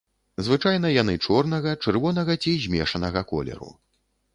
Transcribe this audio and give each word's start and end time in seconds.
Звычайна 0.47 0.87
яны 1.01 1.15
чорнага, 1.27 1.75
чырвонага 1.87 2.41
ці 2.43 2.59
змешанага 2.67 3.29
колеру. 3.35 3.69